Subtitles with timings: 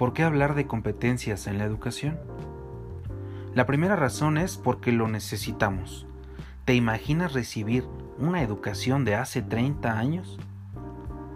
[0.00, 2.18] ¿por qué hablar de competencias en la educación?
[3.52, 6.06] La primera razón es porque lo necesitamos.
[6.64, 7.84] ¿Te imaginas recibir
[8.18, 10.38] una educación de hace 30 años?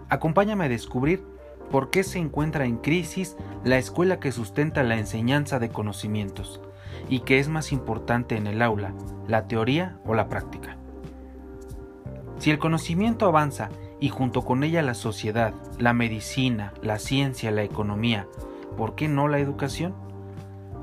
[0.09, 1.23] Acompáñame a descubrir
[1.69, 6.59] por qué se encuentra en crisis la escuela que sustenta la enseñanza de conocimientos
[7.07, 8.95] y qué es más importante en el aula,
[9.27, 10.75] la teoría o la práctica.
[12.39, 13.69] Si el conocimiento avanza
[13.99, 18.27] y junto con ella la sociedad, la medicina, la ciencia, la economía,
[18.75, 19.93] ¿por qué no la educación?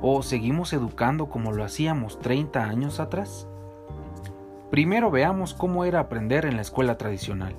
[0.00, 3.46] ¿O seguimos educando como lo hacíamos 30 años atrás?
[4.70, 7.54] Primero veamos cómo era aprender en la escuela tradicional.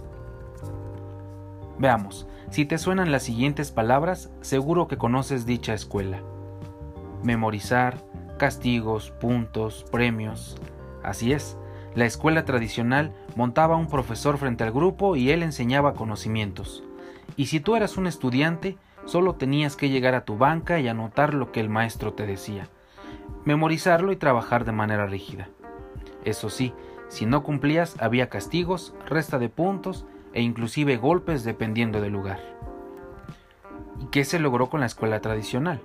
[1.77, 6.21] Veamos, si te suenan las siguientes palabras, seguro que conoces dicha escuela.
[7.23, 8.03] Memorizar,
[8.37, 10.57] castigos, puntos, premios.
[11.03, 11.57] Así es,
[11.95, 16.83] la escuela tradicional montaba un profesor frente al grupo y él enseñaba conocimientos.
[17.35, 21.33] Y si tú eras un estudiante, solo tenías que llegar a tu banca y anotar
[21.33, 22.67] lo que el maestro te decía,
[23.45, 25.49] memorizarlo y trabajar de manera rígida.
[26.23, 26.73] Eso sí,
[27.09, 32.39] si no cumplías había castigos, resta de puntos e inclusive golpes dependiendo del lugar.
[33.99, 35.81] ¿Y qué se logró con la escuela tradicional?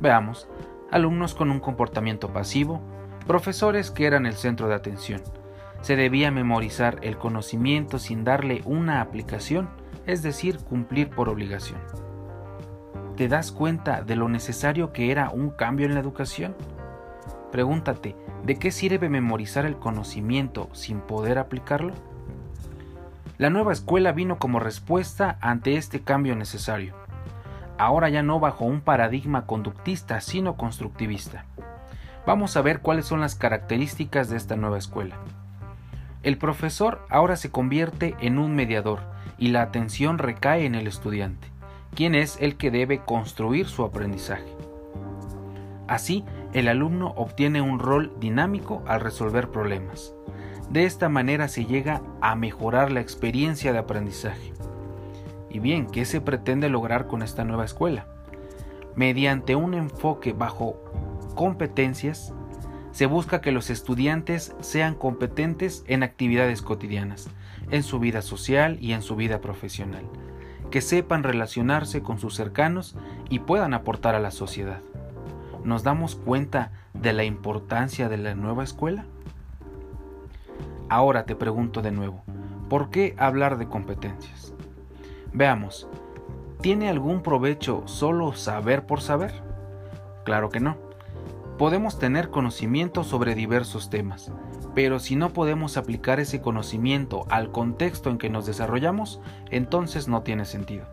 [0.00, 0.48] Veamos,
[0.90, 2.80] alumnos con un comportamiento pasivo,
[3.26, 5.22] profesores que eran el centro de atención.
[5.80, 9.68] Se debía memorizar el conocimiento sin darle una aplicación,
[10.06, 11.80] es decir, cumplir por obligación.
[13.16, 16.56] ¿Te das cuenta de lo necesario que era un cambio en la educación?
[17.52, 21.92] Pregúntate, ¿de qué sirve memorizar el conocimiento sin poder aplicarlo?
[23.38, 26.96] La nueva escuela vino como respuesta ante este cambio necesario.
[27.78, 31.44] Ahora ya no bajo un paradigma conductista, sino constructivista.
[32.26, 35.18] Vamos a ver cuáles son las características de esta nueva escuela.
[36.24, 39.00] El profesor ahora se convierte en un mediador
[39.38, 41.53] y la atención recae en el estudiante,
[41.94, 44.56] quien es el que debe construir su aprendizaje.
[45.86, 50.14] Así, el alumno obtiene un rol dinámico al resolver problemas.
[50.70, 54.52] De esta manera se llega a mejorar la experiencia de aprendizaje.
[55.50, 58.06] Y bien, ¿qué se pretende lograr con esta nueva escuela?
[58.96, 60.82] Mediante un enfoque bajo
[61.34, 62.32] competencias,
[62.92, 67.28] se busca que los estudiantes sean competentes en actividades cotidianas,
[67.70, 70.04] en su vida social y en su vida profesional,
[70.74, 72.96] que sepan relacionarse con sus cercanos
[73.30, 74.80] y puedan aportar a la sociedad.
[75.62, 79.04] ¿Nos damos cuenta de la importancia de la nueva escuela?
[80.88, 82.24] Ahora te pregunto de nuevo,
[82.68, 84.52] ¿por qué hablar de competencias?
[85.32, 85.86] Veamos,
[86.60, 89.32] ¿tiene algún provecho solo saber por saber?
[90.24, 90.76] Claro que no.
[91.58, 94.32] Podemos tener conocimiento sobre diversos temas,
[94.74, 99.20] pero si no podemos aplicar ese conocimiento al contexto en que nos desarrollamos,
[99.50, 100.86] entonces no tiene sentido.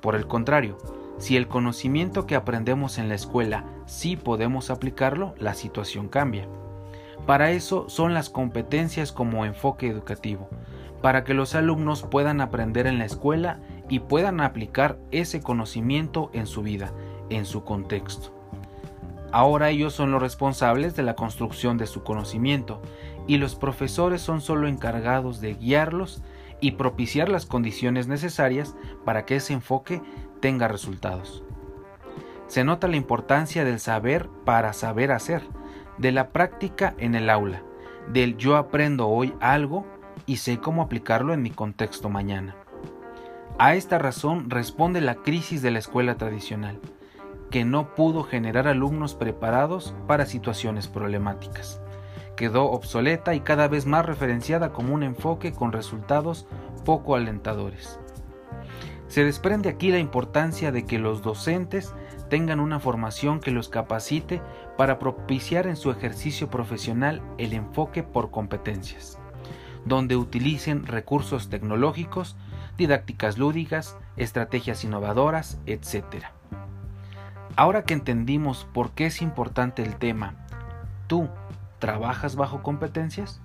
[0.00, 0.78] Por el contrario,
[1.18, 6.48] si el conocimiento que aprendemos en la escuela sí podemos aplicarlo, la situación cambia.
[7.24, 10.48] Para eso son las competencias como enfoque educativo,
[11.02, 16.48] para que los alumnos puedan aprender en la escuela y puedan aplicar ese conocimiento en
[16.48, 16.92] su vida,
[17.30, 18.37] en su contexto.
[19.30, 22.80] Ahora ellos son los responsables de la construcción de su conocimiento
[23.26, 26.22] y los profesores son solo encargados de guiarlos
[26.60, 28.74] y propiciar las condiciones necesarias
[29.04, 30.00] para que ese enfoque
[30.40, 31.44] tenga resultados.
[32.46, 35.42] Se nota la importancia del saber para saber hacer,
[35.98, 37.62] de la práctica en el aula,
[38.10, 39.86] del yo aprendo hoy algo
[40.24, 42.56] y sé cómo aplicarlo en mi contexto mañana.
[43.58, 46.80] A esta razón responde la crisis de la escuela tradicional
[47.50, 51.80] que no pudo generar alumnos preparados para situaciones problemáticas.
[52.36, 56.46] Quedó obsoleta y cada vez más referenciada como un enfoque con resultados
[56.84, 57.98] poco alentadores.
[59.08, 61.94] Se desprende aquí la importancia de que los docentes
[62.28, 64.42] tengan una formación que los capacite
[64.76, 69.18] para propiciar en su ejercicio profesional el enfoque por competencias,
[69.86, 72.36] donde utilicen recursos tecnológicos,
[72.76, 76.37] didácticas lúdicas, estrategias innovadoras, etc.
[77.58, 80.36] Ahora que entendimos por qué es importante el tema,
[81.08, 81.28] ¿tú
[81.80, 83.40] trabajas bajo competencias?